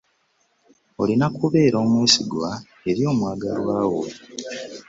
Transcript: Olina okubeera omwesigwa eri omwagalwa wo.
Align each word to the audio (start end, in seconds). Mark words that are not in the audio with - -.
Olina 1.01 1.25
okubeera 1.31 1.75
omwesigwa 1.83 2.49
eri 2.89 3.01
omwagalwa 3.11 3.75
wo. 3.91 4.03